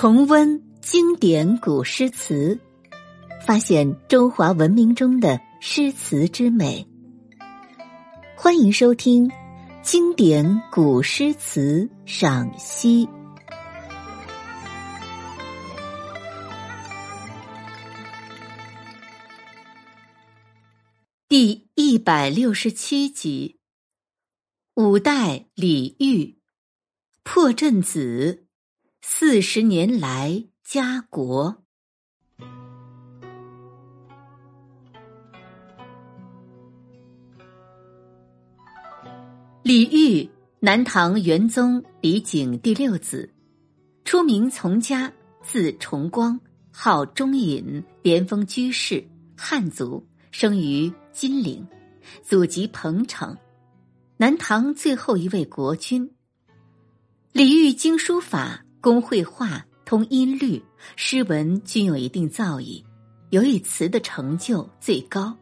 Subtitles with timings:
[0.00, 2.56] 重温经典古诗词，
[3.44, 6.86] 发现中华文明中的诗词之美。
[8.36, 9.28] 欢迎收听
[9.82, 13.06] 《经典古诗词赏析》
[21.28, 23.58] 第一百六十七集：
[24.76, 26.36] 五代李煜
[27.24, 28.44] 破阵子。
[29.00, 31.64] 四十年来家国。
[39.62, 40.30] 李煜，
[40.60, 43.32] 南唐元宗李璟第六子，
[44.04, 46.38] 初名从家，字重光，
[46.70, 51.66] 号中隐，边锋居士，汉族，生于金陵，
[52.22, 53.36] 祖籍彭城，
[54.16, 56.10] 南唐最后一位国君。
[57.32, 58.64] 李煜精书法。
[58.88, 60.62] 工绘画，通音律，
[60.96, 62.82] 诗文均有一定造诣，
[63.28, 65.36] 尤以词的成就最高。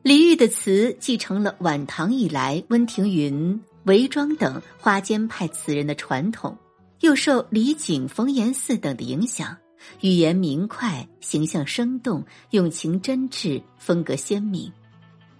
[0.00, 6.56] 李煜的词继承了晚唐以来温庭筠、韦庄等花间派词人的传统，
[7.00, 9.54] 又受李璟、冯延巳等的影响，
[10.00, 14.72] 语言明快，形象生动，用情真挚，风格鲜明。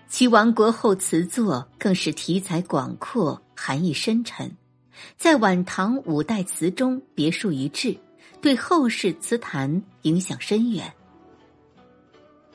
[0.09, 4.55] 其亡国后词作更是题材广阔，含义深沉。
[5.17, 7.97] 在晚唐五代词中别树一帜，
[8.41, 10.93] 对后世词坛影响深远。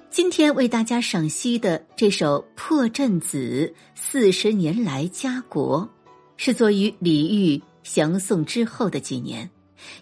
[0.09, 5.81] 今天为大家赏析的这首《破阵子·四十年来家国》，
[6.38, 9.49] 是作于李煜降宋之后的几年，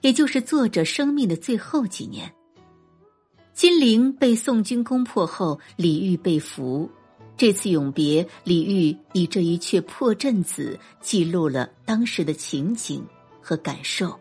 [0.02, 2.32] 也就是作者生命的最后几年。
[3.54, 6.90] 金陵被宋军攻破后，李煜被俘。
[7.36, 13.06] 这次永别，李煜以这一阙破阵子记录了当时的情景
[13.42, 14.18] 和感受。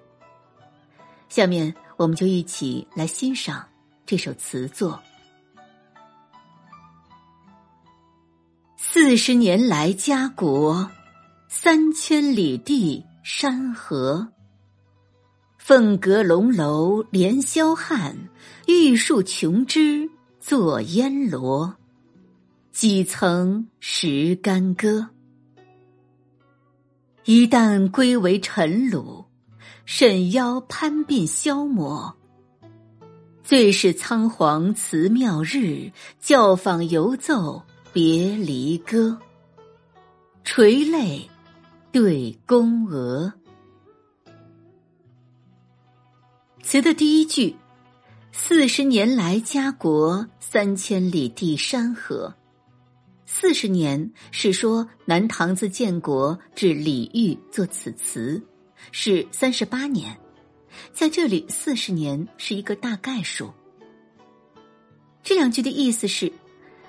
[1.29, 3.67] 下面，我们就一起来欣赏
[4.05, 5.01] 这首词作。
[8.77, 10.91] 四十年来家国，
[11.49, 14.29] 三千里地山河。
[15.59, 18.17] 凤阁龙楼连霄汉，
[18.67, 21.77] 玉树琼枝作烟萝。
[22.73, 25.07] 几曾识干戈？
[27.27, 29.27] 一旦归为尘虏，
[29.85, 32.17] 沈腰攀鬓消磨。
[33.45, 37.63] 最是仓皇辞庙日，教坊犹奏
[37.93, 39.19] 别离歌。
[40.43, 41.29] 垂泪
[41.93, 43.31] 对宫娥。
[46.63, 47.55] 词的第一句
[48.33, 52.35] ：“四十年来家国，三千里地山河。”
[53.43, 58.41] 四十年是说南唐自建国至李煜作此词，
[58.93, 60.17] 是三十八年，
[60.93, 63.53] 在这里四十年是一个大概数。
[65.25, 66.33] 这两句的意思是，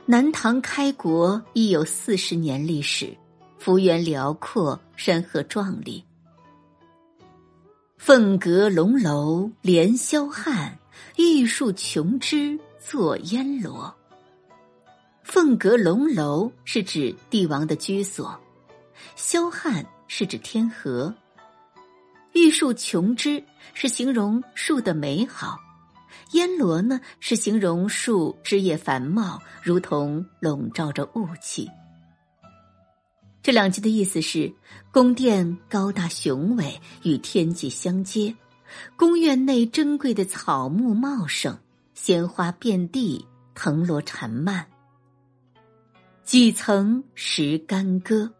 [0.06, 3.12] 南唐开国已有四十年历史，
[3.58, 6.06] 幅员辽阔，山河壮丽。
[7.98, 10.78] 凤阁龙楼连霄汉，
[11.18, 13.92] 玉树琼枝作烟萝。
[15.34, 18.40] 凤阁龙楼是指帝王的居所，
[19.18, 21.12] 霄汉是指天河，
[22.34, 25.58] 玉树琼枝是形容树的美好，
[26.34, 31.68] 烟罗呢是形容树枝叶繁茂，如同笼罩着雾气。
[33.42, 34.54] 这两句的意思是：
[34.92, 38.36] 宫殿高大雄伟，与天际相接；
[38.96, 41.58] 宫院内珍贵的草木茂盛，
[41.96, 44.68] 鲜花遍地，藤萝缠蔓。
[46.24, 48.32] 几曾识干戈？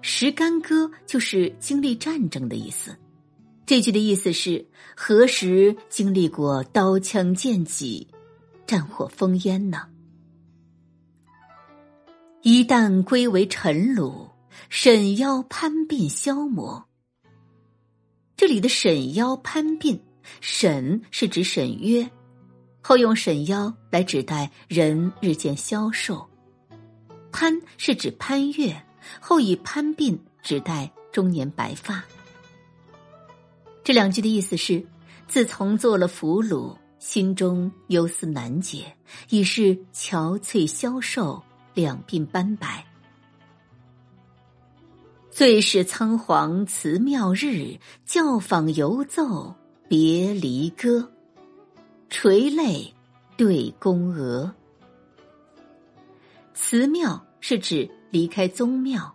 [0.00, 2.96] 识干戈就是经历战争的意思。
[3.66, 4.64] 这句的意思是
[4.96, 8.06] 何时经历过刀枪剑戟、
[8.66, 9.88] 战火烽烟呢？
[12.42, 14.30] 一旦归为尘虏，
[14.68, 16.88] 沈腰攀鬓消磨。
[18.36, 19.98] 这里的沈腰攀鬓，
[20.40, 22.08] 沈是指沈约。
[22.80, 26.26] 后用沈腰来指代人日渐消瘦，
[27.32, 28.84] 攀是指攀越，
[29.20, 32.04] 后以攀鬓指代中年白发。
[33.84, 34.84] 这两句的意思是：
[35.26, 38.96] 自从做了俘虏，心中忧思难解，
[39.30, 41.42] 已是憔悴消瘦，
[41.74, 42.84] 两鬓斑白。
[45.30, 49.54] 最是仓皇辞庙日，教坊犹奏
[49.88, 51.12] 别离歌。
[52.10, 52.92] 垂泪
[53.36, 54.52] 对宫娥。
[56.60, 59.14] 辞庙是指离开宗庙。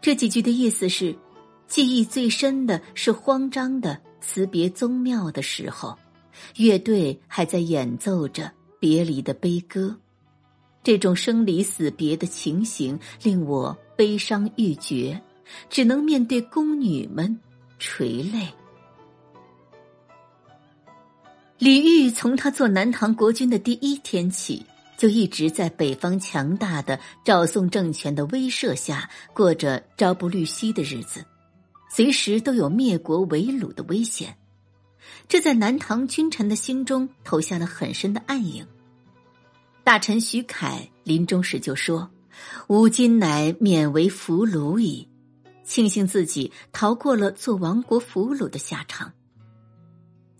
[0.00, 1.14] 这几句的意思是：
[1.68, 5.96] 记忆最深的是慌张的辞别宗庙的时候，
[6.56, 8.50] 乐队还在演奏着
[8.80, 9.94] 别离的悲歌。
[10.82, 15.22] 这种生离死别的情形令我悲伤欲绝，
[15.68, 17.38] 只能面对宫女们
[17.78, 18.48] 垂泪。
[21.58, 24.64] 李煜从他做南唐国君的第一天起，
[24.96, 31.24] 就一直在北方强大的赵宋政权的威慑下，过着朝不虑夕的日子，
[31.90, 34.36] 随时都有灭国为虏的危险。
[35.28, 38.66] 这在南唐君臣的心中投下了很深的暗影。
[39.82, 42.10] 大臣徐凯临终时就说
[42.68, 45.08] ：“吾今乃免为俘虏矣，
[45.62, 49.12] 庆幸自己逃过了做亡国俘虏的下场。”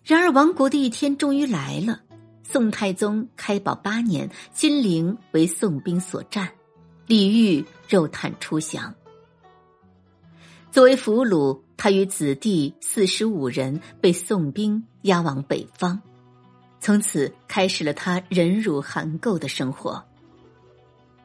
[0.03, 2.01] 然而，亡国的一天终于来了。
[2.47, 6.49] 宋太宗开宝八年，金陵为宋兵所占，
[7.07, 8.95] 李煜肉袒出降。
[10.71, 16.01] 作为俘虏，他与子弟四十五人被宋兵押往北方，
[16.81, 20.05] 从此开始了他忍辱含垢的生活。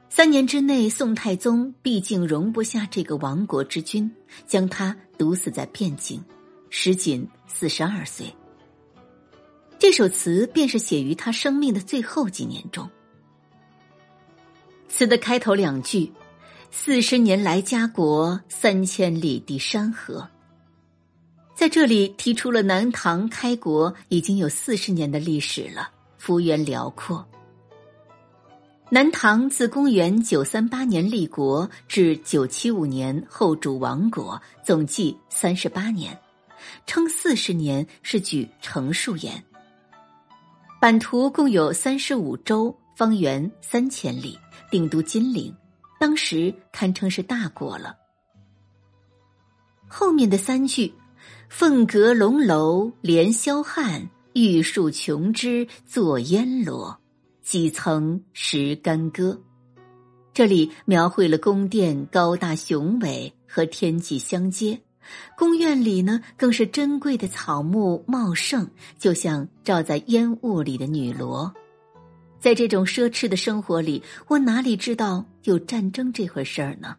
[0.07, 4.10] 三年之内，宋太宗毕竟容不下这个亡国之君，
[4.48, 6.24] 将他毒死在汴京，
[6.69, 8.33] 时仅四十二岁。
[9.79, 12.87] 这首词便是写于他生命的最后几年中。
[14.89, 16.11] 词的开头两句
[16.69, 20.27] ：“四十年来家国，三千里地山河。”
[21.55, 27.25] 在这里提出了南唐开国已经有四十年的历史了，幅员辽阔。
[28.89, 36.17] 南唐自公元九三八年立国至九七五年后主亡国，总计三十八年，
[36.85, 39.41] 称四十年是举成数言。
[40.79, 44.39] 版图共有三十五州，方圆三千里，
[44.71, 45.53] 定都金陵，
[45.99, 47.97] 当时堪称是大国了。
[49.89, 50.93] 后面的三句
[51.49, 56.97] ：“凤阁龙楼连霄汉，玉树琼枝作烟罗，
[57.41, 59.37] 几层石干戈。”
[60.33, 64.79] 这里描绘了宫殿高大雄伟和天际相接。
[65.38, 68.67] 宫院里呢，更是珍贵的草木茂盛，
[68.97, 71.53] 就像罩在烟雾里的女罗。
[72.39, 76.95] 在这种奢侈的生活里，我哪里知道有战争这回事儿呢？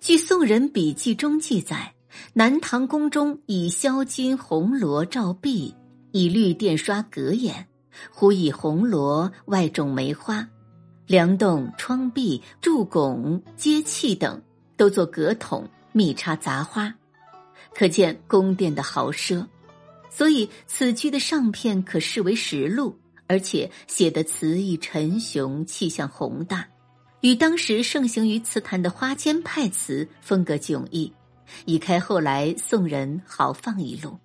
[0.00, 1.94] 据宋人笔记中记载，
[2.32, 5.74] 南唐宫中以销金红罗罩壁，
[6.12, 7.66] 以绿垫刷隔眼，
[8.10, 10.48] 忽以红罗外种梅花，
[11.06, 14.40] 梁栋、窗壁、柱拱、阶器等
[14.76, 15.68] 都做隔筒。
[15.96, 16.92] 密插杂花，
[17.74, 19.46] 可见宫殿的豪奢。
[20.10, 22.94] 所以此句的上片可视为实录，
[23.26, 26.68] 而且写的词意沉雄，气象宏大，
[27.22, 31.10] 与当时盛行于词坛的花间派词风格迥异，
[31.64, 34.18] 已开后来宋人豪放一路。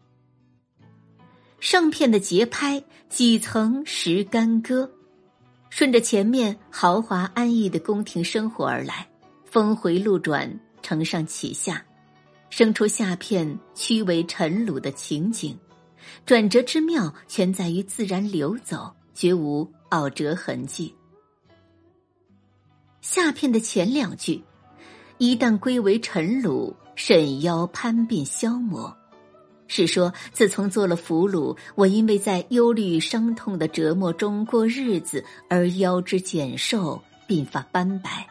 [1.61, 4.91] 上片的节拍几层石干戈，
[5.69, 9.07] 顺着前面豪华安逸的宫廷生活而来，
[9.45, 10.59] 峰回路转。
[10.81, 11.85] 承上启下，
[12.49, 15.57] 生出下片屈为尘鲁的情景，
[16.25, 20.93] 转折之妙全在于自然流走，绝无拗折痕迹。
[23.01, 24.43] 下片的前两句，
[25.17, 28.95] 一旦归为尘鲁，沈腰攀鬓消磨，
[29.67, 38.27] 是说自从做了俘虏，我因为在忧虑伤痛的折磨中过日子，而腰肢减瘦，鬓发斑白。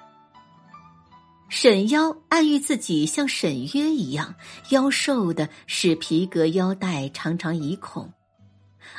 [1.50, 4.36] 沈腰暗喻自己像沈约一样
[4.70, 8.08] 腰瘦的，使皮革腰带常常移孔；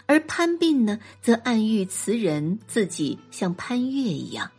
[0.06, 4.52] 而潘鬓呢，则暗喻词人自己像潘岳一样，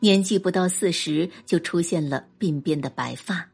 [0.00, 3.50] 年纪不到四十就出现了鬓边的白发。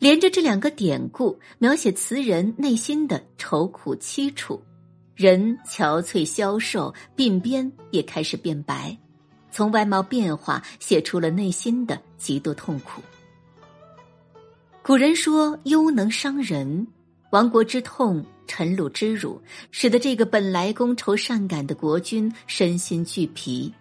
[0.00, 4.60] 连着这两个典故，描写词人内心的愁苦凄楚，
[5.14, 8.98] 人憔悴消瘦，鬓边也开始变白。
[9.56, 13.00] 从外貌变化写出了内心的极度痛苦。
[14.82, 16.86] 古人说：“忧能伤人，
[17.30, 23.72] 亡国之痛，臣虏之辱，使得这个本来觥筹善感的国君身心俱疲。”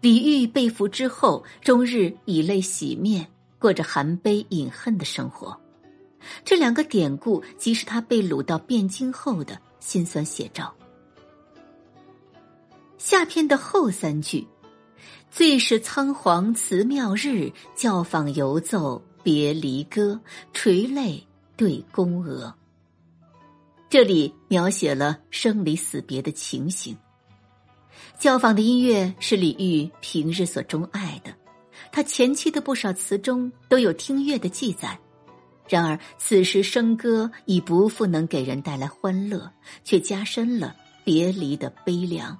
[0.00, 3.26] 李煜被俘之后，终日以泪洗面，
[3.58, 5.60] 过着含悲饮恨的生活。
[6.44, 10.72] 这两个典故，即是他被掳到汴京后的辛酸写照。
[12.98, 14.46] 下篇的后三句。
[15.30, 20.20] 最是仓皇辞庙日，教坊犹奏别离歌，
[20.52, 21.26] 垂泪
[21.56, 22.54] 对宫娥。
[23.88, 26.96] 这里描写了生离死别的情形。
[28.18, 31.32] 教坊的音乐是李煜平日所钟爱的，
[31.92, 34.98] 他前期的不少词中都有听乐的记载。
[35.68, 39.50] 然而此时笙歌已不复能给人带来欢乐，
[39.84, 40.74] 却加深了
[41.04, 42.38] 别离的悲凉。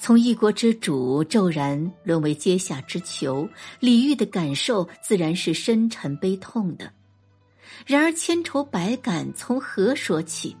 [0.00, 3.46] 从一国之主骤然沦为阶下之囚，
[3.80, 6.90] 李煜的感受自然是深沉悲痛的。
[7.84, 10.56] 然而千愁百感从何说起？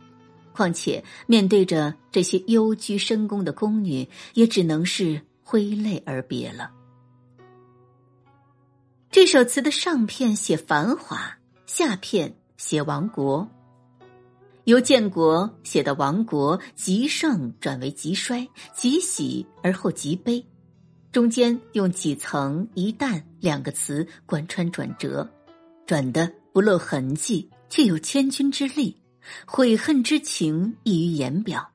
[0.52, 6.70] 况且面对着这些幽居深宫的宫女，也只能是挥泪而别了。
[9.10, 13.48] 这首词的上片写繁华，下片写亡国。
[14.70, 20.46] 由建国写的亡国极盛转为极衰，极喜而后极悲，
[21.10, 25.28] 中间用几层一旦两个词贯穿转折，
[25.86, 28.96] 转的不露痕迹，却有千钧之力，
[29.44, 31.72] 悔恨之情溢于言表。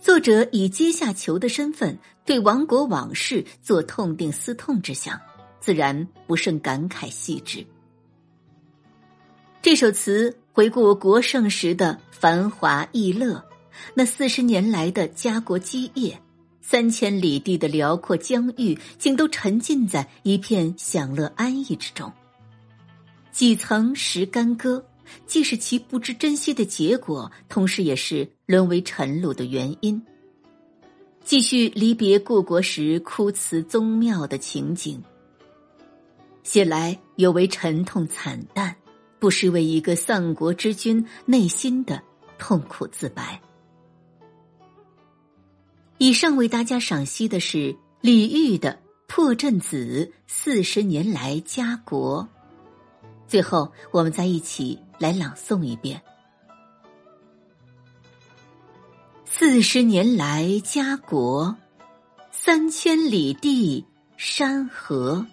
[0.00, 5.20] 作者以阶下囚的身份对亡国往事做痛定思痛之想，
[5.60, 7.62] 自然不胜感慨细致。
[9.60, 10.34] 这首词。
[10.54, 13.42] 回顾国盛时的繁华逸乐，
[13.94, 16.20] 那四十年来的家国基业，
[16.60, 22.12] 三千里地的辽阔疆域，竟都沉浸在一片享乐安逸之中。
[23.30, 24.84] 几曾识干戈，
[25.26, 30.00] 既是其不知珍惜的结果，同时也是沦为尘虏的原因。
[31.24, 35.02] 继续离别故国时哭辞宗庙的情景，
[36.42, 38.76] 写来尤为沉痛惨淡。
[39.22, 42.02] 不失为一个丧国之君内心的
[42.40, 43.40] 痛苦自白。
[45.98, 48.72] 以上为大家赏析的是李煜的
[49.06, 52.28] 《破阵子》四十年来家国。
[53.28, 56.02] 最后，我们再一起来朗诵一遍：
[59.24, 61.56] 四十年来家国，
[62.32, 63.86] 三千里地
[64.16, 65.24] 山河。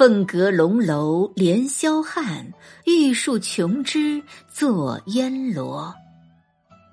[0.00, 2.50] 凤阁龙楼连霄汉，
[2.86, 5.94] 玉树琼枝作烟萝。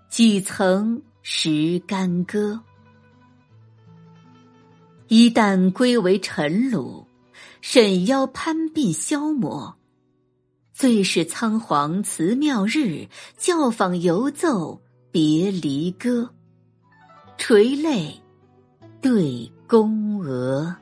[0.09, 2.59] 几曾识干戈？
[5.07, 7.05] 一旦归为臣虏，
[7.61, 9.73] 沈腰攀鬓消磨。
[10.73, 16.29] 最是仓皇辞庙日，教坊犹奏别离歌。
[17.37, 18.21] 垂泪
[18.99, 20.75] 对宫娥。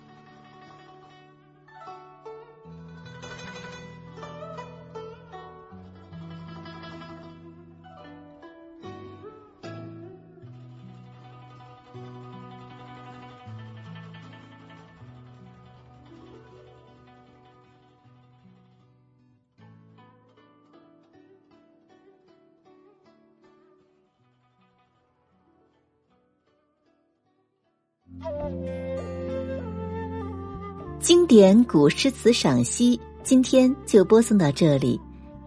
[30.99, 34.99] 经典古诗词赏析，今天就播送到这里，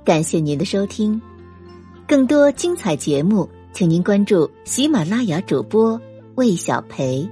[0.04, 1.20] 感谢您的收听。
[2.06, 6.00] 更多精彩节目，请您关注喜马拉雅主播
[6.36, 7.28] 魏小培。